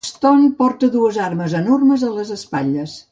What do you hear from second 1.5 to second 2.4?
enormes a les